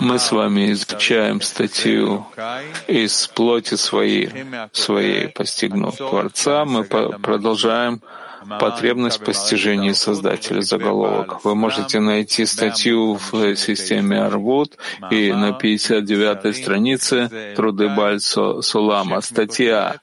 Мы 0.00 0.18
с 0.18 0.32
вами 0.32 0.72
изучаем 0.72 1.40
статью 1.40 2.26
из 2.88 3.28
плоти 3.28 3.76
своей, 3.76 4.28
своей 4.72 5.28
постигнув 5.28 5.96
Творца. 5.96 6.64
Мы 6.64 6.82
продолжаем 6.84 8.00
потребность 8.58 9.24
постижения 9.24 9.94
Создателя 9.94 10.62
заголовок. 10.62 11.44
Вы 11.44 11.54
можете 11.54 12.00
найти 12.00 12.44
статью 12.44 13.14
в 13.14 13.54
системе 13.54 14.22
Арвуд 14.22 14.78
и 15.12 15.32
на 15.32 15.50
59-й 15.50 16.54
странице 16.54 17.54
Труды 17.54 17.88
Баль 17.88 18.18
Сулама. 18.20 19.20
Статья 19.20 20.00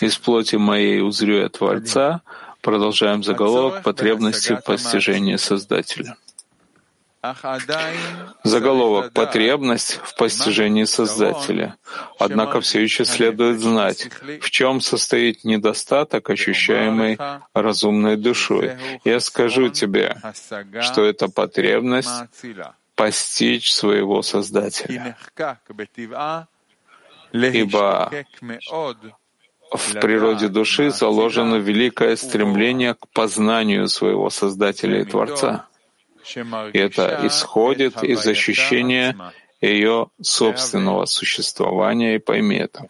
«Из 0.00 0.18
плоти 0.18 0.56
моей 0.56 1.02
узрю 1.02 1.40
я 1.40 1.48
Творца», 1.50 2.22
Продолжаем 2.60 3.22
заголовок 3.22 3.82
«Потребности 3.82 4.60
постижения 4.64 5.38
Создателя». 5.38 6.16
Заголовок 8.44 9.12
«Потребность 9.12 10.00
в 10.02 10.14
постижении 10.14 10.84
Создателя». 10.84 11.76
Однако 12.18 12.60
все 12.60 12.82
еще 12.82 13.04
следует 13.04 13.60
знать, 13.60 14.08
в 14.40 14.50
чем 14.50 14.80
состоит 14.80 15.44
недостаток, 15.44 16.30
ощущаемый 16.30 17.18
разумной 17.52 18.16
душой. 18.16 18.78
Я 19.04 19.20
скажу 19.20 19.68
тебе, 19.68 20.16
что 20.80 21.04
это 21.04 21.28
потребность 21.28 22.08
постичь 22.94 23.72
своего 23.72 24.22
Создателя. 24.22 25.16
Ибо 27.32 28.10
в 29.70 30.00
природе 30.00 30.48
души 30.48 30.90
заложено 30.90 31.56
великое 31.56 32.16
стремление 32.16 32.94
к 32.94 33.08
познанию 33.08 33.88
своего 33.88 34.30
Создателя 34.30 35.00
и 35.00 35.04
Творца. 35.04 35.66
И 36.72 36.78
это 36.78 37.20
исходит 37.24 38.02
из 38.02 38.26
ощущения 38.26 39.16
ее 39.60 40.08
собственного 40.20 41.06
существования, 41.06 42.16
и 42.16 42.18
пойми 42.18 42.56
это. 42.56 42.88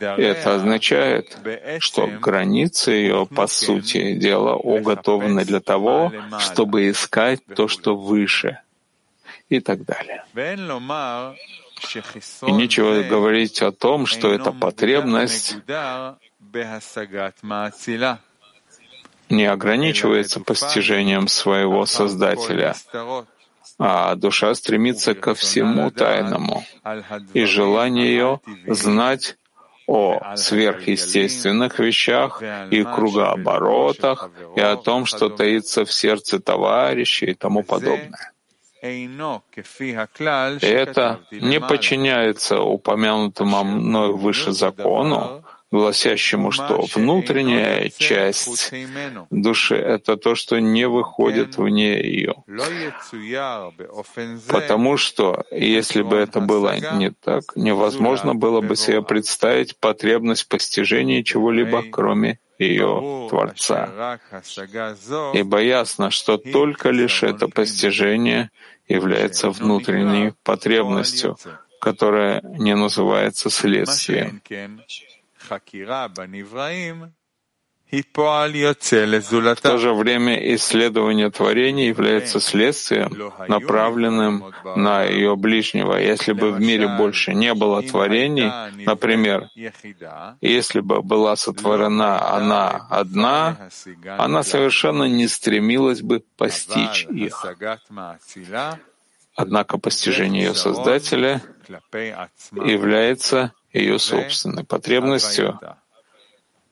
Это 0.00 0.54
означает, 0.56 1.38
что 1.78 2.08
границы 2.08 2.90
ее, 2.90 3.26
по 3.26 3.46
сути 3.46 4.14
дела, 4.14 4.56
уготованы 4.56 5.44
для 5.44 5.60
того, 5.60 6.12
чтобы 6.40 6.90
искать 6.90 7.40
то, 7.54 7.68
что 7.68 7.96
выше, 7.96 8.58
и 9.50 9.60
так 9.60 9.84
далее. 9.84 10.24
И 12.42 12.52
нечего 12.52 13.02
говорить 13.02 13.62
о 13.62 13.72
том, 13.72 14.06
что 14.06 14.32
эта 14.32 14.52
потребность 14.52 15.56
не 19.28 19.44
ограничивается 19.44 20.40
постижением 20.40 21.28
своего 21.28 21.86
Создателя, 21.86 22.74
а 23.78 24.14
душа 24.14 24.54
стремится 24.54 25.14
ко 25.14 25.34
всему 25.34 25.90
тайному, 25.90 26.64
и 27.32 27.44
желание 27.44 28.06
ее 28.06 28.40
знать 28.66 29.36
о 29.86 30.36
сверхъестественных 30.36 31.78
вещах 31.80 32.42
и 32.70 32.84
кругооборотах, 32.84 34.30
и 34.56 34.60
о 34.60 34.76
том, 34.76 35.06
что 35.06 35.28
таится 35.28 35.84
в 35.84 35.92
сердце 35.92 36.38
товарища 36.38 37.26
и 37.26 37.34
тому 37.34 37.64
подобное. 37.64 38.29
Это 40.62 41.20
не 41.30 41.60
подчиняется 41.60 42.60
упомянутому 42.60 43.64
мной 43.64 44.12
выше 44.12 44.52
закону, 44.52 45.44
гласящему, 45.70 46.50
что 46.50 46.86
внутренняя 46.94 47.90
часть 47.90 48.72
души— 49.30 49.76
это 49.76 50.16
то, 50.16 50.34
что 50.34 50.58
не 50.60 50.88
выходит 50.88 51.56
вне 51.56 52.00
ее. 52.00 52.34
Потому 54.48 54.96
что, 54.96 55.44
если 55.50 56.02
бы 56.02 56.16
это 56.16 56.40
было 56.40 56.74
не 56.96 57.10
так, 57.10 57.44
невозможно 57.54 58.34
было 58.34 58.60
бы 58.60 58.76
себе 58.76 59.02
представить 59.02 59.78
потребность 59.78 60.48
постижения 60.48 61.22
чего-либо, 61.22 61.82
кроме 61.82 62.38
ее 62.60 63.26
Творца. 63.28 64.18
Ибо 65.34 65.58
ясно, 65.60 66.10
что 66.10 66.36
только 66.36 66.90
лишь 66.90 67.22
это 67.22 67.48
постижение 67.48 68.50
является 68.86 69.50
внутренней 69.50 70.34
потребностью, 70.42 71.36
которая 71.80 72.42
не 72.42 72.74
называется 72.74 73.50
следствием. 73.50 74.42
В 77.90 79.60
то 79.62 79.78
же 79.78 79.92
время 79.92 80.54
исследование 80.54 81.30
творения 81.30 81.88
является 81.88 82.40
следствием, 82.40 83.32
направленным 83.48 84.52
на 84.76 85.02
ее 85.04 85.34
ближнего. 85.36 85.96
Если 85.96 86.32
бы 86.32 86.52
в 86.52 86.60
мире 86.60 86.88
больше 86.88 87.34
не 87.34 87.52
было 87.54 87.82
творений, 87.82 88.50
например, 88.84 89.48
если 90.40 90.80
бы 90.80 91.02
была 91.02 91.36
сотворена 91.36 92.34
она 92.34 92.86
одна, 92.90 93.70
она 94.18 94.42
совершенно 94.42 95.04
не 95.04 95.26
стремилась 95.26 96.02
бы 96.02 96.22
постичь 96.36 97.06
их. 97.10 97.44
Однако 99.34 99.78
постижение 99.78 100.44
ее 100.44 100.54
Создателя 100.54 101.42
является 102.52 103.52
ее 103.72 103.98
собственной 103.98 104.64
потребностью, 104.64 105.58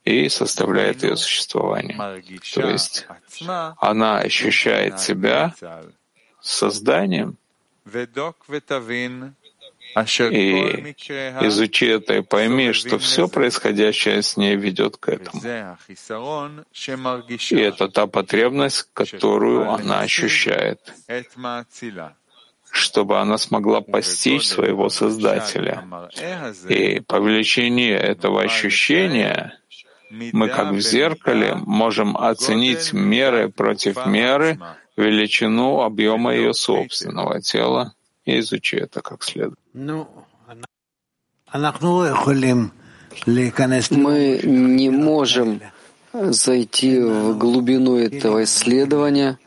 и 0.09 0.29
составляет 0.29 1.03
ее 1.03 1.17
существование. 1.17 2.23
То 2.55 2.69
есть 2.69 3.07
она 3.79 4.19
ощущает 4.19 5.01
себя 5.01 5.55
созданием, 6.41 7.37
и 9.95 10.95
изучи 11.47 11.87
это 11.87 12.15
и 12.19 12.23
пойми, 12.23 12.73
что 12.73 12.99
все 12.99 13.29
происходящее 13.29 14.23
с 14.23 14.37
ней 14.37 14.57
ведет 14.57 14.97
к 14.99 15.09
этому. 15.09 15.43
И 17.51 17.61
это 17.61 17.89
та 17.89 18.07
потребность, 18.07 18.89
которую 18.93 19.71
она 19.71 20.01
ощущает, 20.01 20.93
чтобы 22.71 23.19
она 23.19 23.39
смогла 23.39 23.81
постичь 23.81 24.47
своего 24.47 24.91
Создателя. 24.91 25.85
И 26.69 27.01
по 27.01 27.17
величине 27.17 27.93
этого 27.93 28.43
ощущения 28.43 29.59
мы, 30.11 30.49
как 30.49 30.73
в 30.73 30.81
зеркале, 30.81 31.55
можем 31.55 32.17
оценить 32.17 32.93
меры 32.93 33.49
против 33.49 34.07
меры 34.07 34.59
величину 34.97 35.81
объема 35.81 36.35
ее 36.35 36.55
собственного 36.55 37.41
тела 37.41 37.95
и 38.25 38.41
изучить 38.41 38.81
это 38.81 39.01
как 39.01 39.23
следует. 39.23 39.59
Мы 43.91 44.41
не 44.45 44.91
можем 44.91 45.61
зайти 46.13 47.01
в 47.01 47.39
глубину 47.39 47.97
этого 47.97 48.45
исследования. 48.45 49.39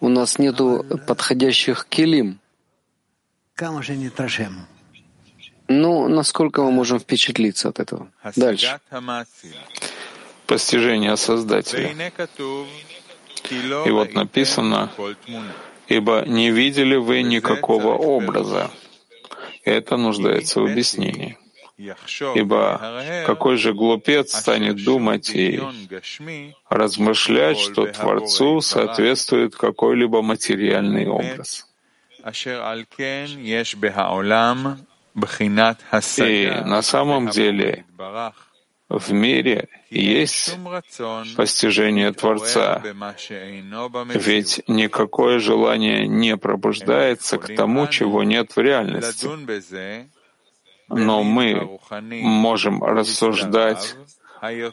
У 0.00 0.08
нас 0.08 0.38
нет 0.38 0.60
подходящих 1.06 1.86
килим. 1.88 2.38
Ну, 5.68 6.08
насколько 6.08 6.62
мы 6.62 6.70
можем 6.70 7.00
впечатлиться 7.00 7.68
от 7.70 7.80
этого? 7.80 8.08
Дальше 8.36 8.78
постижения 10.46 11.16
Создателя. 11.16 11.94
И 13.86 13.90
вот 13.90 14.14
написано, 14.14 14.90
«Ибо 15.88 16.24
не 16.26 16.50
видели 16.50 16.96
вы 16.96 17.22
никакого 17.22 17.94
образа». 17.94 18.70
Это 19.64 19.96
нуждается 19.96 20.60
в 20.60 20.66
объяснении. 20.66 21.36
Ибо 22.34 23.02
какой 23.26 23.56
же 23.58 23.74
глупец 23.74 24.34
станет 24.34 24.82
думать 24.82 25.30
и 25.30 25.60
размышлять, 26.70 27.58
что 27.58 27.86
Творцу 27.86 28.60
соответствует 28.60 29.56
какой-либо 29.56 30.22
материальный 30.22 31.06
образ. 31.06 31.68
И 36.18 36.62
на 36.64 36.82
самом 36.82 37.28
деле 37.28 37.84
в 38.88 39.12
мире 39.12 39.68
есть 39.90 40.56
постижение 41.36 42.12
Творца, 42.12 42.82
ведь 44.14 44.62
никакое 44.68 45.38
желание 45.38 46.06
не 46.06 46.36
пробуждается 46.36 47.38
к 47.38 47.54
тому, 47.54 47.88
чего 47.88 48.22
нет 48.22 48.54
в 48.54 48.60
реальности. 48.60 49.28
Но 50.88 51.24
мы 51.24 51.80
можем 51.90 52.84
рассуждать 52.84 53.96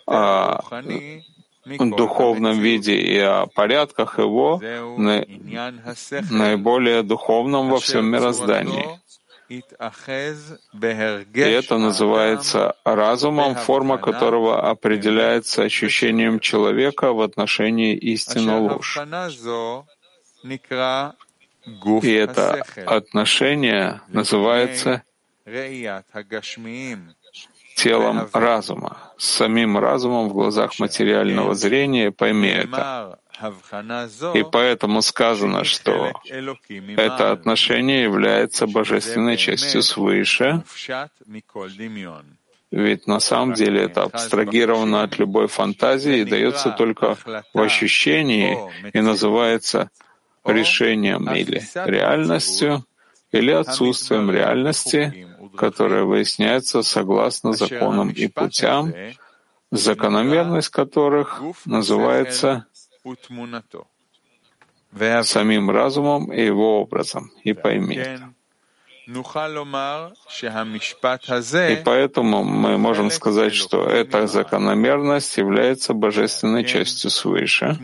о 0.06 0.62
духовном 1.66 2.60
виде 2.60 2.96
и 2.96 3.18
о 3.18 3.48
порядках 3.48 4.20
его 4.20 4.62
наиболее 6.30 7.02
духовном 7.02 7.70
во 7.70 7.80
всем 7.80 8.06
мироздании. 8.06 9.02
И 11.34 11.40
это 11.40 11.78
называется 11.78 12.76
разумом, 12.84 13.56
форма 13.56 13.98
которого 13.98 14.70
определяется 14.70 15.64
ощущением 15.64 16.40
человека 16.40 17.14
в 17.14 17.22
отношении 17.22 17.96
истины 17.96 18.60
ложь. 18.60 18.98
И 22.02 22.12
это 22.12 22.64
отношение 22.86 24.02
называется 24.08 25.04
телом 27.76 28.30
разума, 28.34 28.98
самим 29.18 29.78
разумом 29.78 30.30
в 30.30 30.34
глазах 30.34 30.80
материального 30.80 31.56
зрения, 31.56 32.12
пойми 32.12 32.50
это. 32.50 33.20
И 34.34 34.44
поэтому 34.52 35.02
сказано, 35.02 35.64
что 35.64 36.12
это 36.98 37.32
отношение 37.32 38.04
является 38.04 38.68
божественной 38.68 39.38
частью 39.38 39.82
свыше, 39.82 40.64
ведь 42.72 43.06
на 43.06 43.20
самом 43.20 43.54
деле 43.54 43.84
это 43.84 44.02
абстрагировано 44.02 45.04
от 45.04 45.20
любой 45.20 45.48
фантазии 45.48 46.22
и 46.22 46.26
дается 46.26 46.72
только 46.72 47.16
в 47.54 47.62
ощущении 47.62 48.58
и 48.94 49.00
называется 49.00 49.92
решением 50.44 51.32
или 51.32 51.62
реальностью, 51.86 52.84
или 53.32 53.52
отсутствием 53.52 54.32
реальности, 54.32 55.28
которая 55.56 56.04
выясняется 56.04 56.82
согласно 56.82 57.54
законам 57.54 58.10
и 58.10 58.28
путям, 58.28 58.94
закономерность 59.72 60.70
которых 60.70 61.42
называется 61.66 62.66
самим 65.24 65.70
разумом 65.72 66.32
и 66.32 66.42
его 66.46 66.82
образом, 66.82 67.32
и 67.44 67.54
пойми 67.54 67.96
это. 67.96 68.34
И 71.72 71.84
поэтому 71.84 72.44
мы 72.44 72.78
можем 72.78 73.10
сказать, 73.12 73.54
что 73.54 73.86
эта 73.86 74.28
закономерность 74.28 75.38
является 75.38 75.94
божественной 75.94 76.64
частью 76.64 77.10
свыше, 77.10 77.78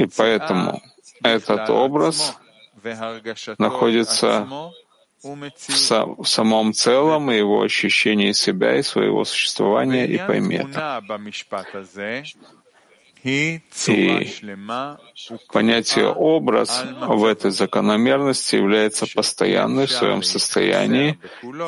и 0.00 0.06
поэтому 0.16 0.82
этот 1.22 1.68
образ 1.70 2.34
находится 3.58 4.46
в, 5.22 5.70
са- 5.70 6.14
в 6.22 6.26
самом 6.26 6.72
целом 6.72 7.30
и 7.30 7.36
его 7.36 7.62
ощущении 7.62 8.32
себя 8.32 8.76
и 8.78 8.82
своего 8.82 9.24
существования, 9.24 10.06
и 10.06 10.16
пойми 10.26 10.56
это. 10.56 11.02
И 13.24 13.60
понятие 15.52 16.08
«образ» 16.08 16.84
в 17.00 17.24
этой 17.24 17.50
закономерности 17.50 18.56
является 18.56 19.06
постоянной 19.12 19.86
в 19.86 19.92
своем 19.92 20.22
состоянии 20.22 21.18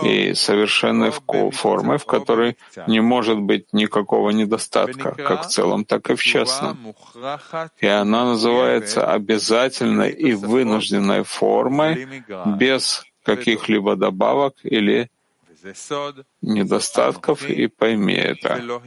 и 0.04 0.34
совершенной 0.34 1.12
формой, 1.52 1.98
в 1.98 2.06
которой 2.06 2.56
не 2.86 3.00
может 3.00 3.38
быть 3.38 3.72
никакого 3.72 4.30
недостатка, 4.30 5.12
как 5.12 5.46
в 5.46 5.48
целом, 5.48 5.84
так 5.84 6.10
и 6.10 6.14
в 6.14 6.22
частном. 6.22 6.94
И 7.80 7.86
она 7.86 8.24
называется 8.24 9.12
обязательной 9.12 10.10
и 10.10 10.32
вынужденной 10.32 11.24
формой 11.24 12.24
без 12.46 13.04
каких-либо 13.24 13.96
добавок 13.96 14.54
или 14.62 15.10
недостатков, 16.40 17.48
и 17.48 17.66
пойми 17.66 18.14
это 18.14 18.80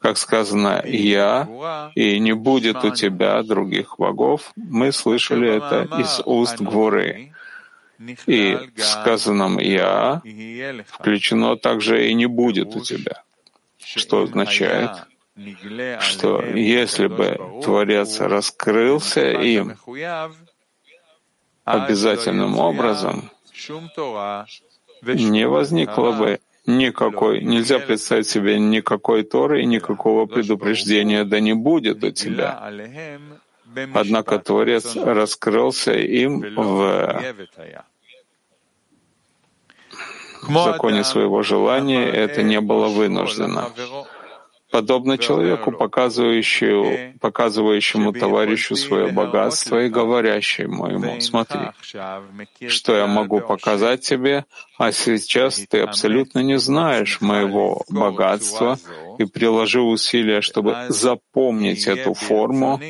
как 0.00 0.16
сказано 0.16 0.82
«Я», 0.86 1.90
и 1.94 2.18
не 2.18 2.32
будет 2.32 2.84
у 2.84 2.90
тебя 2.90 3.42
других 3.42 3.96
богов, 3.98 4.52
мы 4.56 4.92
слышали 4.92 5.56
это 5.56 5.88
из 5.98 6.22
уст 6.24 6.60
Гворы. 6.60 7.32
И 8.26 8.58
в 8.76 8.82
сказанном 8.82 9.58
«Я» 9.58 10.22
включено 10.86 11.56
также 11.56 12.08
и 12.08 12.14
«не 12.14 12.26
будет 12.26 12.74
у 12.74 12.80
тебя», 12.80 13.22
что 13.78 14.22
означает, 14.22 14.90
что 16.00 16.42
если 16.42 17.06
бы 17.06 17.38
Творец 17.62 18.20
раскрылся 18.20 19.30
им 19.32 19.76
обязательным 21.64 22.58
образом, 22.58 23.30
не 25.02 25.46
возникло 25.46 26.12
бы 26.12 26.40
никакой, 26.66 27.42
нельзя 27.42 27.78
представить 27.78 28.28
себе 28.28 28.58
никакой 28.58 29.22
Торы 29.22 29.62
и 29.62 29.66
никакого 29.66 30.26
предупреждения, 30.26 31.24
да 31.24 31.40
не 31.40 31.54
будет 31.54 32.04
у 32.04 32.10
тебя. 32.10 32.72
Однако 33.94 34.38
Творец 34.38 34.96
раскрылся 34.96 35.92
им 35.92 36.40
в 36.40 37.22
законе 40.48 41.04
своего 41.04 41.42
желания, 41.42 42.04
это 42.06 42.42
не 42.42 42.60
было 42.60 42.88
вынуждено 42.88 43.70
подобно 44.70 45.18
человеку, 45.18 45.72
показывающему, 45.72 47.18
показывающему 47.20 48.12
товарищу 48.12 48.76
свое 48.76 49.08
богатство 49.08 49.84
и 49.84 49.88
говорящему 49.88 50.86
ему, 50.88 51.20
смотри, 51.20 51.60
что 52.68 52.96
я 52.96 53.06
могу 53.06 53.40
показать 53.40 54.02
тебе, 54.02 54.44
а 54.78 54.92
сейчас 54.92 55.60
ты 55.68 55.80
абсолютно 55.80 56.40
не 56.40 56.58
знаешь 56.58 57.20
моего 57.20 57.82
богатства 57.88 58.78
и 59.18 59.24
приложи 59.24 59.80
усилия, 59.80 60.40
чтобы 60.40 60.76
запомнить 60.88 61.86
эту 61.86 62.14
форму, 62.14 62.80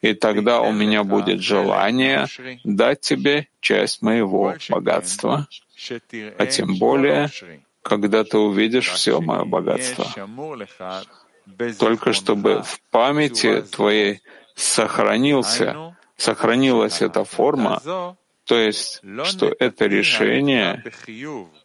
и 0.00 0.14
тогда 0.14 0.60
у 0.60 0.72
меня 0.72 1.04
будет 1.04 1.40
желание 1.40 2.26
дать 2.64 3.00
тебе 3.00 3.48
часть 3.60 4.02
моего 4.02 4.54
богатства, 4.68 5.48
а 6.38 6.46
тем 6.46 6.76
более 6.78 7.30
когда 7.86 8.24
ты 8.24 8.38
увидишь 8.38 8.90
все 8.90 9.20
мое 9.20 9.44
богатство. 9.44 10.06
Только 11.78 12.12
чтобы 12.12 12.62
в 12.62 12.80
памяти 12.90 13.62
твоей 13.62 14.22
сохранился, 14.56 15.96
сохранилась 16.16 17.00
эта 17.02 17.24
форма, 17.24 17.80
то 18.44 18.58
есть, 18.58 19.02
что 19.24 19.54
это 19.58 19.86
решение 19.86 20.82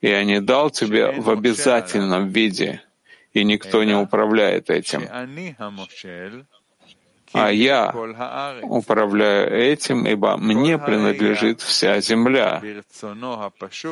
я 0.01 0.23
не 0.23 0.41
дал 0.41 0.69
тебе 0.69 1.11
в 1.11 1.29
обязательном 1.29 2.29
виде, 2.29 2.81
и 3.33 3.43
никто 3.43 3.83
не 3.83 3.95
управляет 3.95 4.69
этим 4.69 5.01
а 7.33 7.51
я 7.51 7.93
управляю 8.63 9.51
этим, 9.51 10.05
ибо 10.05 10.37
мне 10.37 10.77
принадлежит 10.77 11.61
вся 11.61 12.01
земля. 12.01 12.61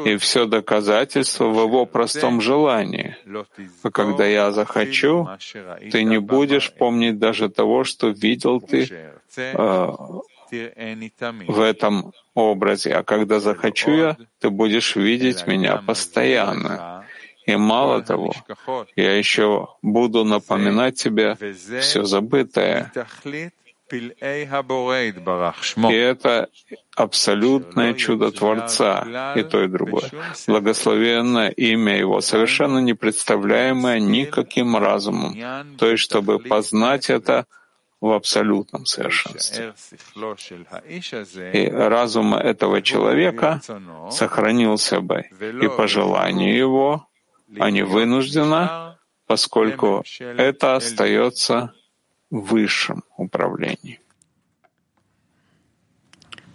И 0.06 0.18
все 0.18 0.46
доказательство 0.46 1.46
в 1.46 1.60
его 1.62 1.86
простом 1.86 2.42
желании. 2.42 3.16
А 3.84 3.92
когда 3.92 4.26
я 4.26 4.52
захочу, 4.52 5.28
ты 5.92 6.04
не 6.04 6.20
будешь 6.20 6.72
помнить 6.74 7.20
даже 7.20 7.50
того, 7.50 7.84
что 7.84 8.10
видел 8.10 8.62
ты 8.62 8.90
э, 9.38 9.94
в 11.48 11.62
этом 11.62 12.14
образе. 12.34 12.94
А 12.94 13.04
когда 13.04 13.40
захочу 13.40 13.92
я, 13.92 14.18
ты 14.40 14.50
будешь 14.50 14.96
видеть 14.96 15.48
меня 15.48 15.78
постоянно. 15.78 16.99
И 17.50 17.56
мало 17.56 18.04
того, 18.04 18.32
я 18.96 19.18
еще 19.18 19.70
буду 19.82 20.24
напоминать 20.24 21.04
тебе 21.04 21.36
все 21.82 22.04
забытое. 22.04 22.92
И 23.92 25.96
это 25.96 26.48
абсолютное 26.96 27.94
чудо 27.96 28.32
Творца, 28.32 29.34
и 29.36 29.42
то, 29.42 29.64
и 29.64 29.68
другое. 29.68 30.12
Благословенное 30.46 31.50
имя 31.50 31.98
Его, 31.98 32.22
совершенно 32.22 32.78
не 32.78 32.94
представляемое 32.94 34.00
никаким 34.00 34.78
разумом, 34.78 35.36
то 35.80 35.90
есть 35.90 36.04
чтобы 36.04 36.38
познать 36.38 37.10
это 37.10 37.48
в 38.00 38.12
абсолютном 38.12 38.86
совершенстве. 38.86 39.74
И 41.54 41.68
разум 41.68 42.36
этого 42.36 42.82
человека 42.82 43.62
сохранился 44.12 45.02
бы 45.02 45.26
и 45.62 45.68
по 45.68 45.88
желанию 45.88 46.56
его, 46.56 47.09
а 47.58 47.72
не 47.72 47.84
вынужденно, 47.84 49.00
поскольку 49.26 50.04
это 50.20 50.76
остается 50.76 51.74
высшим 52.30 53.04
управлением. 53.18 54.00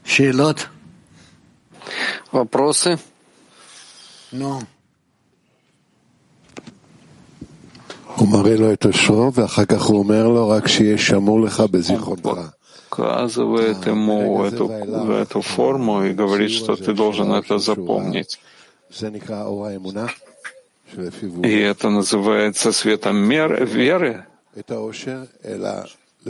Шейлот. 0.04 0.68
Вопросы? 2.30 2.98
Ну. 4.32 4.60
Показывает 12.90 13.86
ему 13.86 14.44
эту, 14.44 14.70
эту 14.70 15.40
форму 15.40 16.04
и 16.04 16.12
говорит, 16.12 16.50
что 16.50 16.76
ты 16.76 16.92
должен 16.92 17.32
это 17.32 17.58
запомнить. 17.58 18.38
И 21.44 21.58
это 21.58 21.90
называется 21.90 22.72
светом 22.72 23.16
мер, 23.16 23.64
веры. 23.64 24.26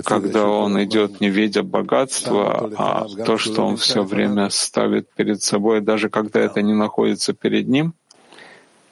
когда 0.04 0.48
он 0.48 0.82
идет 0.82 1.20
не 1.20 1.30
видя 1.30 1.62
богатства, 1.62 2.70
а 2.76 3.06
то, 3.24 3.38
что 3.38 3.64
он 3.66 3.76
все 3.76 4.02
время 4.02 4.50
ставит 4.50 5.08
перед 5.14 5.42
собой, 5.42 5.80
даже 5.80 6.08
когда 6.08 6.40
это 6.40 6.62
не 6.62 6.74
находится 6.74 7.32
перед 7.32 7.68
ним? 7.68 7.94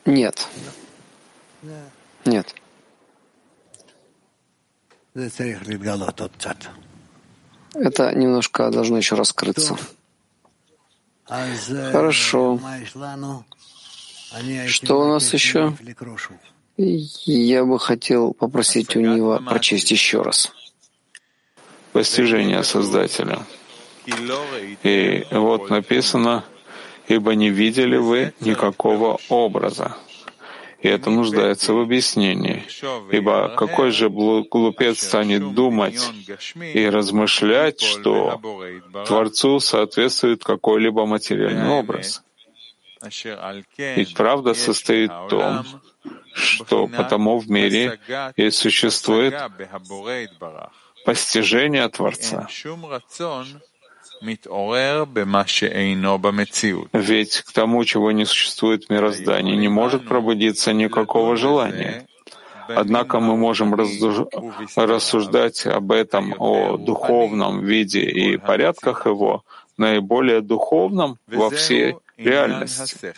Нет. 0.06 0.46
Нет. 2.24 2.54
Это 7.74 8.14
немножко 8.14 8.70
должно 8.70 8.98
еще 8.98 9.16
раскрыться. 9.16 9.76
Хорошо. 11.26 12.60
Что 14.66 15.00
у 15.00 15.08
нас 15.08 15.32
еще? 15.34 15.74
Я 16.76 17.64
бы 17.64 17.78
хотел 17.78 18.32
попросить 18.32 18.96
у 18.96 19.00
него 19.00 19.40
прочесть 19.46 19.90
еще 19.90 20.22
раз. 20.22 20.52
Постижение 21.92 22.62
Создателя. 22.62 23.40
И 24.82 25.26
вот 25.30 25.70
написано, 25.70 26.44
«Ибо 27.08 27.34
не 27.34 27.50
видели 27.50 27.96
вы 27.96 28.32
никакого 28.40 29.18
образа». 29.28 29.96
И 30.80 30.88
это 30.88 31.10
нуждается 31.10 31.74
в 31.74 31.78
объяснении. 31.78 32.64
Ибо 33.12 33.54
какой 33.56 33.92
же 33.92 34.10
глупец 34.10 35.02
станет 35.04 35.54
думать 35.54 36.00
и 36.74 36.86
размышлять, 36.86 37.80
что 37.80 38.40
Творцу 39.06 39.60
соответствует 39.60 40.42
какой-либо 40.42 41.06
материальный 41.06 41.68
образ? 41.68 42.22
Ведь 43.96 44.14
правда 44.14 44.54
состоит 44.54 45.10
в 45.10 45.28
том, 45.28 45.64
что 46.34 46.86
потому 46.86 47.38
в 47.38 47.50
мире 47.50 47.98
и 48.36 48.50
существует 48.50 49.34
постижение 51.04 51.88
Творца. 51.88 52.46
Ведь 56.92 57.40
к 57.40 57.52
тому, 57.52 57.84
чего 57.84 58.12
не 58.12 58.24
существует 58.24 58.84
в 58.84 58.90
мироздании, 58.90 59.56
не 59.56 59.68
может 59.68 60.06
пробудиться 60.06 60.72
никакого 60.72 61.36
желания. 61.36 62.06
Однако 62.68 63.20
мы 63.20 63.36
можем 63.36 63.74
рассуждать 63.74 65.66
об 65.66 65.92
этом, 65.92 66.34
о 66.38 66.76
духовном 66.76 67.64
виде 67.64 68.02
и 68.02 68.36
порядках 68.36 69.06
его, 69.06 69.44
наиболее 69.76 70.40
духовном 70.40 71.18
во 71.26 71.50
всей 71.50 71.96
реальности. 72.24 73.14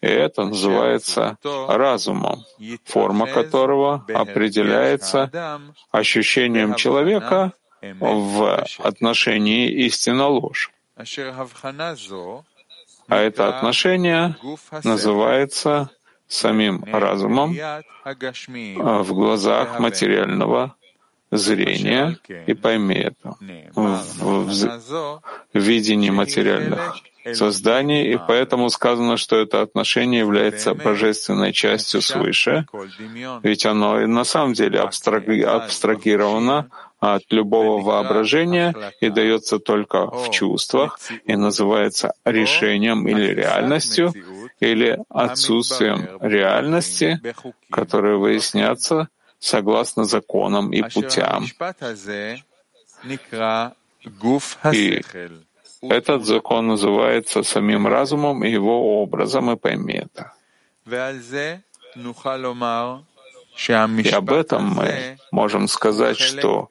И 0.00 0.06
это 0.06 0.44
называется 0.44 1.38
разумом, 1.44 2.44
форма 2.84 3.26
которого 3.26 4.04
определяется 4.12 5.30
ощущением 5.92 6.74
человека 6.74 7.52
в 7.80 8.64
отношении 8.78 9.70
истина 9.86 10.26
ложь. 10.26 10.72
А 13.08 13.16
это 13.18 13.48
отношение 13.48 14.36
называется 14.84 15.90
самим 16.26 16.84
разумом 16.84 17.56
в 18.04 19.12
глазах 19.12 19.78
материального 19.78 20.74
зрения, 21.30 22.18
и 22.46 22.54
пойми 22.54 22.96
это, 22.96 23.36
в, 23.74 24.02
в, 24.18 25.22
в 25.52 25.58
видении 25.58 26.10
материальных 26.10 27.02
созданий, 27.32 28.12
и 28.12 28.18
поэтому 28.18 28.70
сказано, 28.70 29.16
что 29.16 29.36
это 29.36 29.62
отношение 29.62 30.20
является 30.20 30.74
божественной 30.74 31.52
частью 31.52 32.02
свыше, 32.02 32.66
ведь 33.42 33.66
оно 33.66 34.00
и 34.00 34.06
на 34.06 34.24
самом 34.24 34.54
деле 34.54 34.80
абстрагировано 34.80 36.68
от 37.00 37.22
любого 37.30 37.82
воображения 37.82 38.74
и 39.00 39.08
дается 39.08 39.58
только 39.58 40.06
в 40.06 40.30
чувствах 40.30 41.00
и 41.24 41.34
называется 41.34 42.12
решением 42.24 43.08
или 43.08 43.34
реальностью, 43.34 44.12
или 44.60 44.98
отсутствием 45.08 46.08
реальности, 46.20 47.20
которые 47.70 48.18
выяснятся 48.18 49.08
согласно 49.40 50.04
законам 50.04 50.72
и 50.72 50.82
путям. 50.82 51.46
И 54.72 55.02
этот 55.82 56.24
закон 56.24 56.68
называется 56.68 57.42
самим 57.42 57.86
разумом 57.86 58.44
и 58.44 58.50
его 58.50 59.02
образом, 59.02 59.50
и 59.50 59.56
пойми 59.56 59.94
это. 59.94 60.32
И 63.66 64.08
об 64.10 64.32
этом 64.32 64.64
мы 64.64 65.18
можем 65.30 65.68
сказать, 65.68 66.18
что 66.18 66.70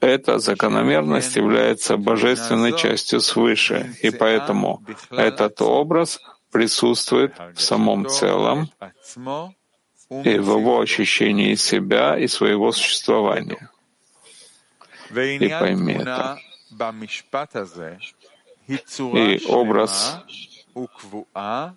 эта 0.00 0.38
закономерность 0.38 1.36
является 1.36 1.96
божественной 1.96 2.76
частью 2.76 3.20
свыше, 3.20 3.94
и 4.02 4.10
поэтому 4.10 4.82
этот 5.10 5.62
образ 5.62 6.20
присутствует 6.52 7.34
в 7.54 7.60
самом 7.60 8.06
целом 8.08 8.70
и 10.10 10.38
в 10.38 10.58
его 10.58 10.80
ощущении 10.80 11.54
себя 11.54 12.18
и 12.18 12.28
своего 12.28 12.72
существования. 12.72 13.70
И 15.10 15.48
пойми 15.48 15.94
это. 15.94 16.38
И 18.68 19.40
образ 19.48 20.24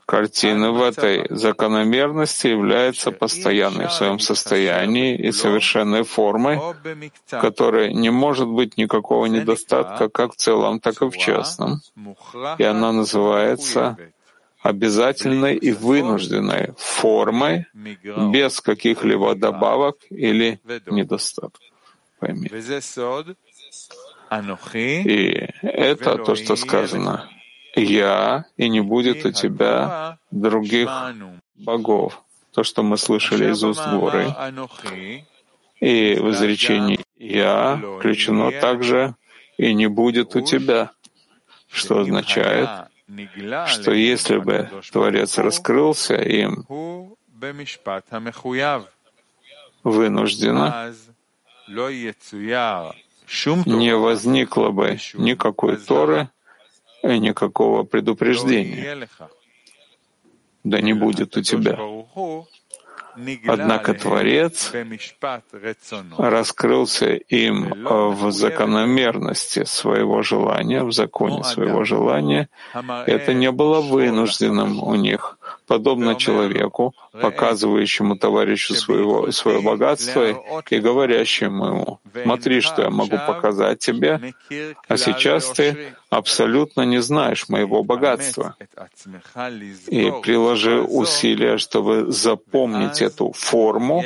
картины 0.06 0.72
в 0.72 0.82
этой 0.82 1.28
закономерности 1.30 2.48
является 2.48 3.12
постоянной 3.12 3.88
в 3.88 3.94
своем 3.94 4.20
состоянии 4.20 5.16
и 5.16 5.32
совершенной 5.32 6.04
формой, 6.04 6.58
в 6.58 7.40
которой 7.40 7.94
не 7.94 8.10
может 8.10 8.48
быть 8.48 8.78
никакого 8.78 9.28
недостатка 9.28 10.10
как 10.10 10.34
в 10.34 10.36
целом, 10.36 10.80
так 10.80 11.02
и 11.02 11.06
в 11.10 11.18
частном. 11.18 11.82
И 12.58 12.64
она 12.64 12.92
называется 12.92 13.98
обязательной 14.62 15.56
и 15.56 15.72
вынужденной 15.72 16.74
формой 16.78 17.68
без 17.74 18.60
каких-либо 18.60 19.36
добавок 19.36 19.96
или 20.10 20.60
недостатков. 20.88 21.62
Пойми. 22.20 22.50
И 24.32 25.50
это 25.62 26.18
то, 26.18 26.36
что 26.36 26.56
сказано. 26.56 27.30
«Я, 27.76 28.46
и 28.58 28.68
не 28.68 28.82
будет 28.82 29.26
у 29.26 29.32
тебя 29.32 30.18
других 30.32 30.90
богов». 31.56 32.24
То, 32.52 32.64
что 32.64 32.84
мы 32.84 32.98
слышали 32.98 33.52
из 33.52 33.64
уст 33.64 33.86
горы. 33.88 34.34
И 35.80 36.18
в 36.20 36.32
изречении 36.32 37.00
«Я» 37.18 37.80
включено 38.00 38.52
также 38.60 39.16
«и 39.58 39.74
не 39.74 39.88
будет 39.88 40.36
у 40.36 40.42
тебя», 40.42 40.92
что 41.72 42.00
означает, 42.00 42.70
что 43.68 43.92
если 43.92 44.38
бы 44.38 44.70
Творец 44.92 45.38
раскрылся 45.38 46.16
им, 46.16 46.66
вынужденно 49.84 50.94
не 53.66 53.96
возникло 53.96 54.70
бы 54.70 54.98
никакой 55.14 55.78
Торы 55.78 56.30
и 57.04 57.20
никакого 57.20 57.84
предупреждения. 57.84 59.08
Да 60.64 60.82
не 60.82 60.94
будет 60.94 61.38
у 61.38 61.42
тебя. 61.42 61.78
Однако 63.48 63.94
Творец 63.94 64.72
раскрылся 66.18 67.14
им 67.14 67.74
в 67.86 68.32
закономерности 68.32 69.64
своего 69.66 70.22
желания, 70.22 70.84
в 70.84 70.92
законе 70.92 71.44
своего 71.44 71.84
желания. 71.84 72.50
Это 73.08 73.34
не 73.34 73.52
было 73.52 73.82
вынужденным 73.82 74.84
у 74.84 74.96
них, 74.96 75.39
подобно 75.68 76.16
человеку, 76.16 76.94
показывающему 77.12 78.18
товарищу 78.18 78.76
своего, 78.76 79.32
свое 79.32 79.62
богатство 79.62 80.24
и 80.70 80.80
говорящему 80.80 81.66
ему, 81.66 82.00
смотри, 82.24 82.62
что 82.62 82.82
я 82.84 82.90
могу 82.90 83.18
показать 83.28 83.80
тебе, 83.80 84.34
а 84.88 84.98
сейчас 84.98 85.52
ты 85.52 85.94
абсолютно 86.10 86.82
не 86.82 87.02
знаешь 87.02 87.50
моего 87.50 87.84
богатства. 87.84 88.56
И 89.88 90.12
приложи 90.24 90.82
усилия, 90.82 91.58
чтобы 91.58 92.12
запомнить 92.12 93.02
эту 93.02 93.32
форму, 93.32 94.04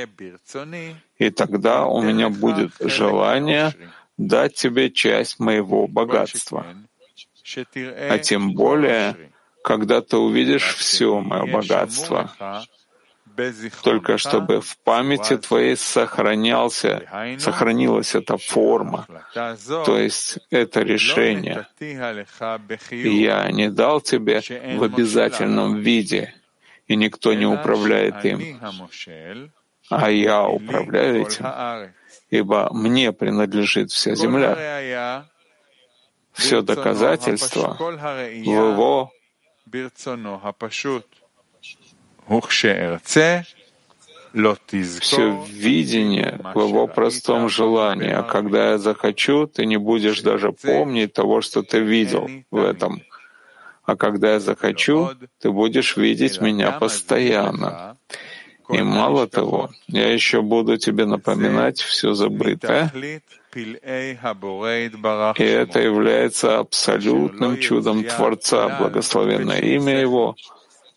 и 1.17 1.29
тогда 1.29 1.85
у 1.85 2.01
меня 2.01 2.29
будет 2.29 2.71
желание 2.79 3.73
дать 4.17 4.55
тебе 4.55 4.89
часть 4.91 5.39
моего 5.39 5.88
богатства. 5.88 6.65
А 8.09 8.17
тем 8.19 8.53
более, 8.53 9.31
когда 9.63 10.01
ты 10.01 10.17
увидишь 10.17 10.75
все 10.75 11.20
мое 11.20 11.46
богатство, 11.51 12.32
только 13.82 14.17
чтобы 14.17 14.62
в 14.62 14.77
памяти 14.79 15.38
твоей 15.38 15.75
сохранялся, 15.75 17.38
сохранилась 17.39 18.13
эта 18.13 18.38
форма, 18.38 19.08
то 19.34 19.98
есть 19.98 20.39
это 20.51 20.82
решение. 20.82 21.65
Я 22.91 23.50
не 23.51 23.70
дал 23.72 24.01
тебе 24.01 24.41
в 24.77 24.84
обязательном 24.84 25.79
виде, 25.79 26.36
и 26.88 26.96
никто 26.96 27.34
не 27.34 27.46
управляет 27.46 28.24
им, 28.25 28.60
а 29.89 30.12
я 30.12 30.46
управляю 30.48 31.22
этим. 31.22 31.46
ибо 32.29 32.70
мне 32.74 33.12
принадлежит 33.13 33.91
вся 33.91 34.15
земля. 34.15 35.25
Все 36.34 36.62
доказательства 36.62 37.77
в 37.77 38.32
его 38.32 39.12
все 45.00 45.43
видение 45.48 46.39
в 46.55 46.67
его 46.67 46.88
простом 46.88 47.50
желании. 47.50 48.10
А 48.10 48.24
когда 48.24 48.72
я 48.72 48.77
захочу, 48.77 49.46
ты 49.48 49.65
не 49.65 49.77
будешь 49.77 50.22
даже 50.22 50.51
помнить 50.51 51.13
того, 51.13 51.41
что 51.41 51.62
ты 51.62 51.79
видел 51.79 52.29
в 52.50 52.58
этом. 52.58 53.01
А 53.84 53.96
когда 53.96 54.34
я 54.34 54.39
захочу, 54.39 55.12
ты 55.39 55.51
будешь 55.51 55.98
видеть 55.98 56.41
меня 56.41 56.72
постоянно. 56.72 57.98
И 58.70 58.82
мало 58.82 59.27
того, 59.27 59.70
я 59.88 60.12
еще 60.12 60.41
буду 60.41 60.77
тебе 60.77 61.05
напоминать 61.05 61.79
все 61.79 62.13
забытое, 62.13 62.91
и 63.55 65.43
это 65.43 65.79
является 65.79 66.60
абсолютным 66.60 67.60
чудом 67.60 68.03
Творца, 68.03 68.77
благословенное 68.79 69.60
имя 69.60 70.00
Его, 70.00 70.36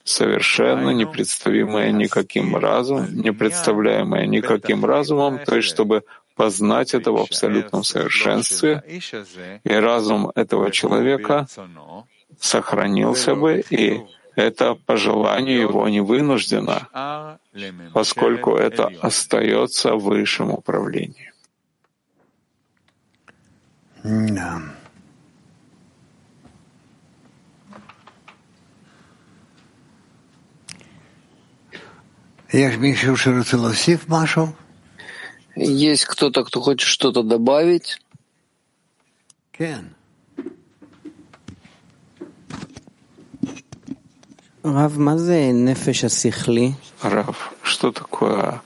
совершенно 0.05 0.91
непредставимое 0.91 1.91
никаким 1.91 2.57
разумом, 2.57 3.15
непредставляемое 3.15 4.27
никаким 4.27 4.85
разумом, 4.85 5.39
то 5.45 5.57
есть 5.57 5.69
чтобы 5.69 6.03
познать 6.37 6.95
это 6.95 7.13
в 7.13 7.17
абсолютном 7.17 7.83
совершенстве, 7.83 8.83
и 9.65 9.73
разум 9.73 10.31
этого 10.35 10.71
человека 10.71 11.47
сохранился 12.39 13.35
бы, 13.35 13.65
и 13.71 14.01
это 14.37 14.75
по 14.75 14.97
желанию 14.97 15.63
его 15.63 15.89
не 15.89 16.01
вынуждено, 16.01 17.39
поскольку 17.93 18.55
это 18.55 18.93
остается 19.01 19.95
высшим 19.95 20.51
управлением. 20.51 21.26
Да. 24.07 24.63
Есть 35.57 36.05
кто-то, 36.05 36.45
кто 36.45 36.61
хочет 36.61 36.87
что-то 36.87 37.25
добавить? 37.25 38.01
Рав, 47.03 47.55
что 47.63 47.91
такое 47.91 48.63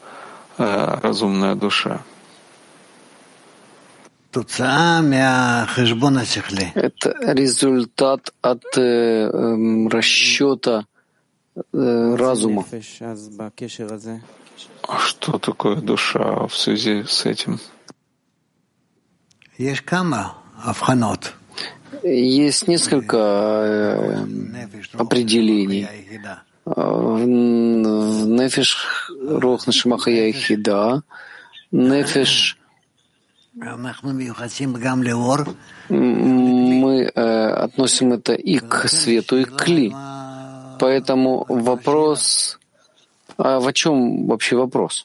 э, 0.59 0.99
разумная 1.03 1.55
душа? 1.55 2.03
Это 6.75 7.17
результат 7.33 8.33
от 8.41 8.63
э, 8.77 8.81
э, 8.81 9.89
расчета 9.89 10.87
э, 11.73 12.15
разума. 12.17 12.65
А 14.89 14.99
что 14.99 15.39
такое 15.39 15.77
душа 15.77 16.47
в 16.47 16.57
связи 16.57 17.05
с 17.09 17.27
этим? 17.27 17.59
Есть 22.05 22.69
несколько 22.69 23.17
э, 23.17 24.25
определений. 24.95 25.89
В 26.65 27.27
Нефиш 27.27 29.11
Рох 29.29 29.67
Нашимаха 29.67 30.11
Яхида, 30.11 31.03
Нефиш 31.73 32.60
мы 35.91 37.03
э, 37.03 37.49
относим 37.65 38.13
это 38.13 38.33
и 38.33 38.59
к 38.59 38.89
свету, 38.89 39.39
и 39.39 39.45
к 39.45 39.69
ли. 39.69 39.95
Поэтому 40.79 41.45
вопрос... 41.49 42.59
А 43.37 43.59
в 43.59 43.73
чем 43.73 44.27
вообще 44.27 44.57
вопрос? 44.57 45.05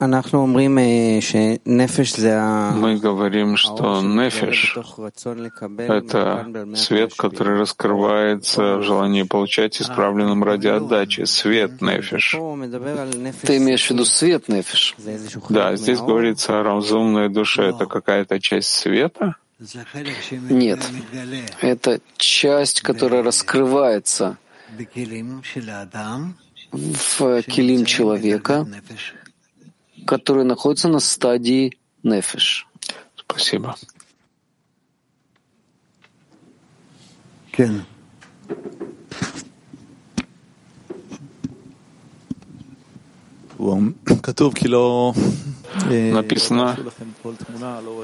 Мы 0.00 0.22
говорим, 2.98 3.56
что 3.56 4.00
нефиш— 4.00 4.76
это 5.88 6.46
свет, 6.76 7.14
который 7.14 7.58
раскрывается 7.58 8.76
в 8.76 8.82
желании 8.82 9.24
получать 9.24 9.80
исправленным 9.80 10.44
ради 10.44 10.68
отдачи. 10.68 11.24
Свет 11.24 11.82
нефиш. 11.82 12.36
Ты 13.42 13.56
имеешь 13.56 13.86
в 13.86 13.90
виду 13.90 14.04
свет 14.04 14.48
нефиш? 14.48 14.94
Да, 15.48 15.74
здесь 15.74 15.98
говорится 15.98 16.60
о 16.60 16.62
разумной 16.62 17.28
душе. 17.28 17.70
Это 17.70 17.86
какая-то 17.86 18.40
часть 18.40 18.68
света? 18.68 19.34
Нет. 20.30 20.78
Это 21.60 22.00
часть, 22.16 22.82
которая 22.82 23.24
раскрывается 23.24 24.38
в 26.70 27.42
килим 27.42 27.84
человека, 27.84 28.66
которые 30.08 30.44
находятся 30.44 30.88
на 30.88 31.00
стадии 31.00 31.76
нефиш. 32.02 32.66
Спасибо. 33.14 33.76
Кен. 37.52 37.84
Написано, 46.14 46.78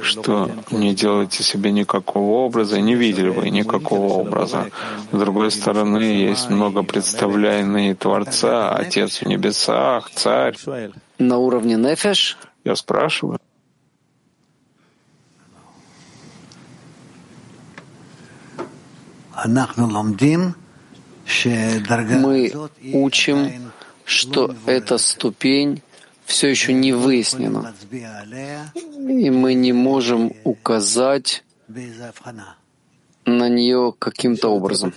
что 0.03 0.51
не 0.71 0.95
делайте 0.95 1.43
себе 1.43 1.73
никакого 1.73 2.45
образа, 2.45 2.83
не 2.83 2.97
видели 2.97 3.31
вы 3.31 3.49
никакого 3.49 4.13
образа. 4.13 4.71
С 5.11 5.17
другой 5.17 5.51
стороны, 5.51 6.03
есть 6.03 6.51
много 6.51 6.83
представлений 6.83 7.95
Творца, 7.95 8.75
Отец 8.75 9.23
в 9.23 9.27
небесах, 9.27 10.11
Царь. 10.11 10.59
На 11.19 11.39
уровне 11.39 11.77
нефеш? 11.77 12.39
Я 12.65 12.77
спрашиваю. 12.77 13.39
Мы 22.21 22.53
учим, 22.93 23.73
что 24.05 24.55
эта 24.67 24.99
ступень 24.99 25.83
все 26.25 26.49
еще 26.49 26.73
не 26.73 26.93
выяснена, 26.93 27.75
и 27.91 29.31
мы 29.31 29.55
не 29.55 29.73
можем 29.73 30.33
указать 30.45 31.45
на 33.27 33.49
нее 33.49 33.95
каким-то 33.99 34.49
образом. 34.49 34.93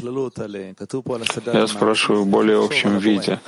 Я 1.53 1.67
спрашиваю 1.67 2.23
в 2.23 2.27
более 2.27 2.63
общем 2.63 2.97
виде. 2.97 3.39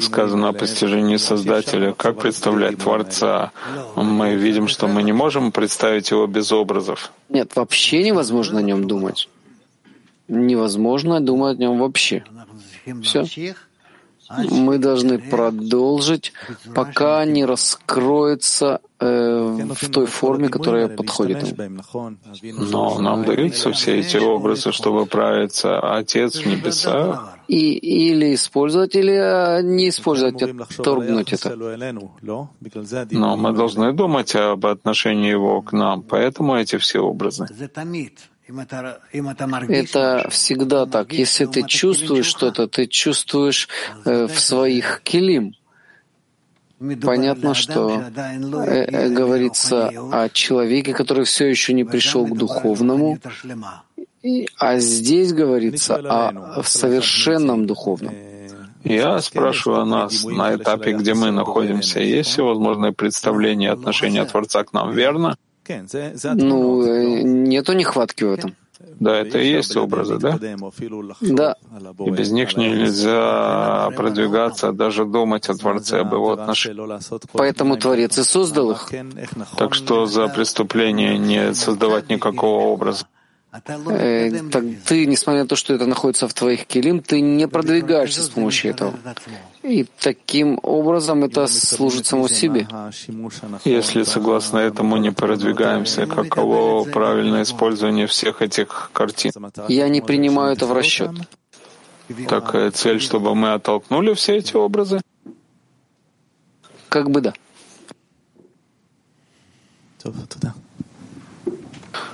Сказано 0.00 0.48
о 0.48 0.52
постижении 0.52 1.16
Создателя. 1.16 1.92
Как 1.92 2.18
представлять 2.18 2.78
Творца? 2.78 3.52
Мы 3.96 4.34
видим, 4.34 4.68
что 4.68 4.88
мы 4.88 5.02
не 5.02 5.12
можем 5.12 5.52
представить 5.52 6.10
его 6.10 6.26
без 6.26 6.52
образов. 6.52 7.12
Нет, 7.28 7.56
вообще 7.56 8.02
невозможно 8.02 8.60
о 8.60 8.62
нем 8.62 8.86
думать. 8.86 9.28
Невозможно 10.28 11.20
думать 11.20 11.58
о 11.58 11.60
нем 11.60 11.78
вообще. 11.78 12.24
Все 13.02 13.24
мы 14.28 14.78
должны 14.78 15.18
продолжить, 15.18 16.32
пока 16.74 17.24
не 17.24 17.44
раскроется 17.44 18.80
э, 19.00 19.66
в 19.74 19.90
той 19.90 20.06
форме, 20.06 20.48
которая 20.48 20.88
подходит 20.88 21.58
им. 21.58 21.80
Но 22.42 22.98
нам 22.98 23.24
даются 23.24 23.72
все 23.72 24.00
эти 24.00 24.18
образы, 24.18 24.72
чтобы 24.72 25.06
правиться 25.06 25.80
Отец 25.80 26.36
в 26.36 26.46
небесах. 26.46 27.38
И, 27.48 27.72
или 27.72 28.34
использовать, 28.34 28.94
или 28.94 29.16
а, 29.16 29.62
не 29.62 29.88
использовать, 29.88 30.42
отторгнуть 30.42 31.32
это. 31.32 31.56
Но 33.10 33.36
мы 33.36 33.52
должны 33.52 33.92
думать 33.94 34.36
об 34.36 34.66
отношении 34.66 35.30
его 35.30 35.62
к 35.62 35.72
нам, 35.72 36.02
поэтому 36.02 36.56
эти 36.56 36.76
все 36.76 37.00
образы. 37.00 37.46
Это 39.68 40.28
всегда 40.30 40.86
так. 40.86 41.12
Если 41.12 41.44
ты 41.46 41.62
чувствуешь 41.64 42.26
что-то, 42.26 42.66
ты 42.66 42.86
чувствуешь 42.86 43.68
э, 44.04 44.26
в 44.26 44.40
своих 44.40 45.02
килим. 45.02 45.54
Понятно, 47.02 47.54
что 47.54 47.90
э, 48.00 48.84
э, 48.84 49.08
говорится 49.10 49.88
о 50.12 50.28
человеке, 50.28 50.94
который 50.94 51.24
все 51.24 51.46
еще 51.46 51.72
не 51.74 51.84
пришел 51.84 52.26
к 52.26 52.36
духовному, 52.36 53.18
а 54.58 54.78
здесь 54.78 55.32
говорится 55.32 55.96
о 55.96 56.62
совершенном 56.62 57.66
духовном. 57.66 58.14
Я 58.84 59.20
спрашиваю 59.20 59.84
нас 59.86 60.24
на 60.24 60.54
этапе, 60.54 60.92
где 60.92 61.14
мы 61.14 61.32
находимся, 61.32 62.00
есть 62.00 62.30
всевозможные 62.30 62.92
представления 62.92 63.72
отношения 63.72 64.24
Творца 64.24 64.64
к 64.64 64.72
нам, 64.72 64.92
верно? 64.92 65.36
Ну, 66.34 66.82
э, 66.82 67.22
нету 67.22 67.72
нехватки 67.72 68.24
в 68.24 68.32
этом. 68.32 68.54
Да, 69.00 69.16
это 69.16 69.38
и 69.38 69.48
есть 69.48 69.76
образы, 69.76 70.18
да? 70.18 70.38
Да. 71.20 71.56
И 72.06 72.10
без 72.10 72.30
них 72.30 72.56
нельзя 72.56 73.90
продвигаться, 73.96 74.72
даже 74.72 75.04
думать 75.04 75.48
о 75.48 75.54
Творце, 75.54 76.00
об 76.00 76.12
его 76.14 76.32
отношениях. 76.32 77.00
Поэтому 77.32 77.76
Творец 77.76 78.18
и 78.18 78.22
создал 78.22 78.70
их. 78.72 78.90
Так 79.56 79.74
что 79.74 80.06
за 80.06 80.28
преступление 80.28 81.18
не 81.18 81.54
создавать 81.54 82.08
никакого 82.08 82.64
образа. 82.66 83.06
Э, 83.50 84.30
так 84.50 84.64
ты, 84.84 85.06
несмотря 85.06 85.42
на 85.42 85.48
то, 85.48 85.56
что 85.56 85.72
это 85.72 85.86
находится 85.86 86.28
в 86.28 86.34
твоих 86.34 86.66
килим, 86.66 87.00
ты 87.00 87.22
не 87.22 87.48
продвигаешься 87.48 88.22
с 88.22 88.28
помощью 88.28 88.72
этого. 88.72 88.94
И 89.62 89.86
таким 89.98 90.60
образом 90.62 91.24
это 91.24 91.46
служит 91.46 92.04
само 92.04 92.28
себе. 92.28 92.68
Если 93.64 94.02
согласно 94.02 94.58
этому 94.58 94.98
не 94.98 95.12
продвигаемся, 95.12 96.06
каково 96.06 96.84
правильное 96.84 97.42
использование 97.42 98.06
всех 98.06 98.42
этих 98.42 98.90
картин? 98.92 99.32
Я 99.68 99.88
не 99.88 100.02
принимаю 100.02 100.52
это 100.52 100.66
в 100.66 100.72
расчет. 100.72 101.10
Так 102.28 102.54
э, 102.54 102.70
цель, 102.70 103.00
чтобы 103.00 103.34
мы 103.34 103.52
оттолкнули 103.54 104.14
все 104.14 104.36
эти 104.36 104.56
образы? 104.56 105.00
Как 106.88 107.10
бы 107.10 107.20
да. 107.20 107.34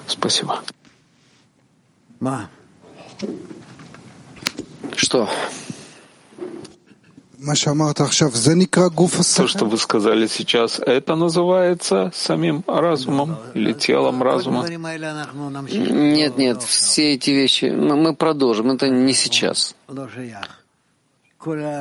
Спасибо. 0.06 0.62
Что? 4.96 5.28
То, 9.42 9.48
что 9.48 9.66
вы 9.66 9.76
сказали 9.76 10.26
сейчас, 10.28 10.80
это 10.80 11.14
называется 11.14 12.10
самим 12.14 12.64
разумом 12.66 13.36
или 13.52 13.72
телом 13.74 14.22
разума? 14.22 14.66
Нет, 14.66 16.38
нет, 16.38 16.62
все 16.62 17.12
эти 17.14 17.30
вещи 17.30 17.66
мы 17.66 18.14
продолжим, 18.14 18.70
это 18.70 18.88
не 18.88 19.12
сейчас. 19.12 19.74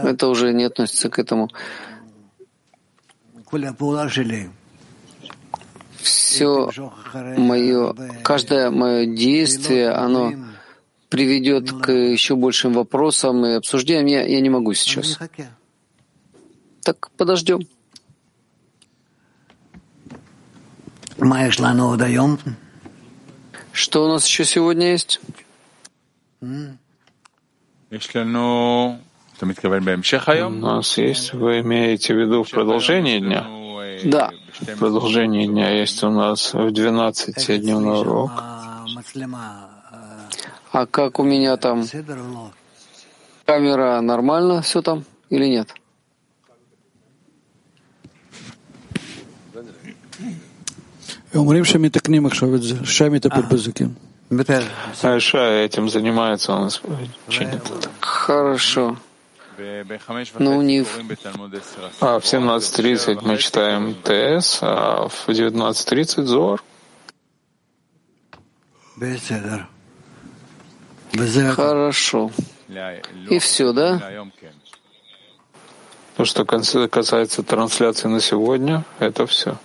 Это 0.04 0.28
уже 0.28 0.54
не 0.54 0.66
относится 0.66 1.10
к 1.10 1.18
этому. 1.20 1.48
Все 6.04 6.70
мое, 7.38 7.96
каждое 8.24 8.70
мое 8.70 9.06
действие, 9.06 9.92
оно 9.92 10.34
приведет 11.10 11.72
к 11.72 11.92
еще 11.92 12.36
большим 12.36 12.74
вопросам 12.74 13.46
и 13.46 13.54
обсуждениям, 13.54 14.06
я, 14.08 14.24
я 14.24 14.42
не 14.42 14.50
могу 14.50 14.74
сейчас. 14.74 15.20
Так 16.82 17.12
подождем. 17.12 17.62
Что 23.72 24.06
у 24.06 24.08
нас 24.08 24.26
еще 24.28 24.44
сегодня 24.44 24.92
есть? 24.92 25.22
У 30.48 30.50
нас 30.50 30.98
есть, 30.98 31.34
вы 31.34 31.62
имеете 31.62 32.14
в 32.14 32.20
виду 32.20 32.44
в 32.44 32.50
продолжении 32.50 33.20
дня? 33.20 33.46
Да. 34.04 34.32
В 34.61 34.79
продолжении 34.79 35.47
дня 35.47 35.71
есть 35.71 36.03
у 36.03 36.11
нас 36.11 36.55
в 36.55 36.71
12 36.71 37.61
дневной 37.61 38.01
урок. 38.01 38.31
А 40.73 40.87
как 40.87 41.19
у 41.19 41.25
меня 41.25 41.57
там? 41.57 41.85
Камера 43.47 44.01
нормально 44.01 44.63
все 44.63 44.83
там 44.83 45.05
или 45.31 45.47
нет? 45.47 45.75
אומרים 51.35 51.65
שמתקנים 51.65 52.27
עכשיו 52.27 52.55
את 52.55 52.63
זה, 52.63 52.75
שי 52.85 53.09
מטפל 53.09 53.41
בזה, 53.41 53.73
כן. 53.73 53.89
Ша 55.19 55.65
этим 55.65 55.89
занимается, 55.89 56.53
он 56.53 56.69
чинит. 57.29 57.63
Хорошо. 58.01 58.97
Ну, 60.40 60.62
не 60.62 60.82
в... 60.84 60.88
А 62.02 62.20
в 62.20 62.24
17.30 62.24 63.20
мы 63.22 63.38
читаем 63.38 63.96
ТС, 64.04 64.60
а 64.62 65.08
в 65.08 65.30
19.30 65.30 66.24
ЗОР. 66.24 66.64
Хорошо. 71.56 72.32
И 73.30 73.40
все, 73.40 73.74
да? 73.74 74.00
То, 76.16 76.26
что 76.26 76.46
касается 76.46 77.44
трансляции 77.44 78.08
на 78.08 78.20
сегодня, 78.22 78.86
это 79.00 79.26
все. 79.26 79.58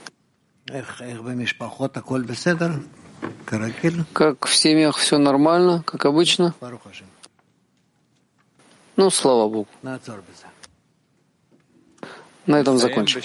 Как 4.13 4.47
в 4.47 4.55
семьях 4.55 4.97
все 4.97 5.19
нормально, 5.19 5.83
как 5.85 6.05
обычно? 6.07 6.55
Ну, 8.99 9.11
слава 9.11 9.49
Богу. 9.49 9.69
На 12.47 12.59
этом 12.59 12.79
закончим. 12.79 13.23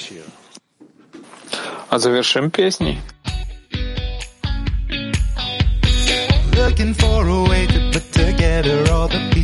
А 1.90 1.98
завершим 1.98 2.52
песней. 2.52 3.00
Looking 6.54 6.94
for 6.94 7.28
a 7.28 7.44
way 7.50 7.66
to 7.66 7.92
put 7.92 8.06
together 8.14 8.88
all 8.92 9.08
the 9.08 9.20
pieces 9.34 9.42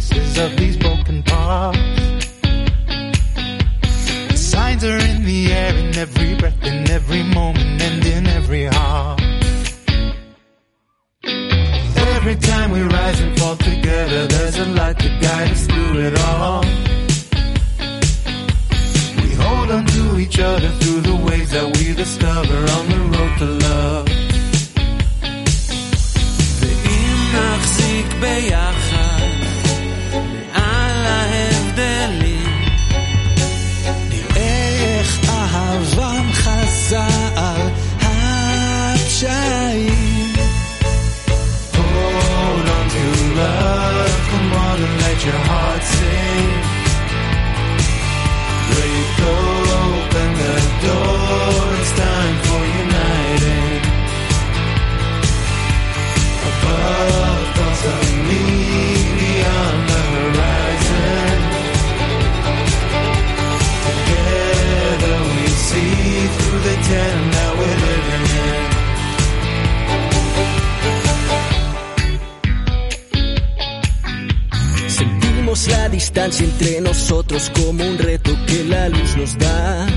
entre 76.60 76.82
nosotros 76.82 77.50
como 77.56 77.86
un 77.86 77.98
reto 77.98 78.32
que 78.46 78.66
la 78.66 78.90
luz 78.90 79.16
nos 79.16 79.38
da. 79.38 79.88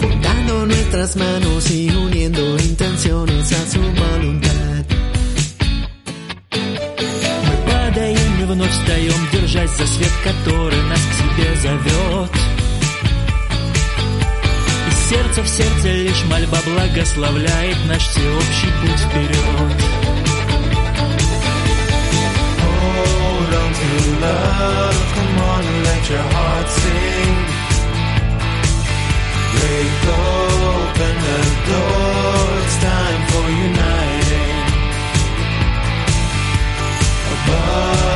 Juntando 0.00 0.66
nuestras 0.66 1.14
manos 1.16 1.70
y 1.70 1.88
uniendo 1.90 2.58
intenciones 2.58 3.52
a 3.52 3.70
su 3.70 3.80
voluntad. 3.80 4.84
Мы 7.46 7.70
падаем 7.70 8.40
и 8.40 8.44
вновь 8.44 8.72
встаем, 8.72 9.28
держась 9.32 9.76
за 9.76 9.86
свет, 9.86 10.12
который 10.24 10.82
нас 10.82 11.00
к 11.00 11.14
себе 11.20 11.56
зовет. 11.62 12.30
И 14.88 15.10
сердце 15.10 15.42
в 15.42 15.48
сердце 15.48 15.92
лишь 15.92 16.24
мольба 16.24 16.58
благословляет 16.66 17.76
наш 17.86 18.02
всеобщий 18.02 18.72
путь 18.80 19.00
вперед. 19.00 20.47
belong 23.50 23.72
to 23.72 23.90
love. 24.20 24.96
Come 25.14 25.38
on 25.50 25.64
and 25.64 25.84
let 25.84 26.02
your 26.10 26.26
heart 26.34 26.68
sing. 26.80 27.36
Break 29.54 29.92
open 30.18 31.14
the 31.26 31.40
door. 31.70 32.42
It's 32.62 32.76
time 32.88 33.22
for 33.30 33.46
uniting. 33.66 34.66
Above. 37.32 38.07